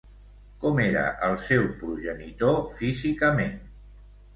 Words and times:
Com 0.63 0.81
era 0.83 1.03
el 1.29 1.39
seu 1.45 1.69
progenitor 1.85 2.61
físicament? 2.83 3.59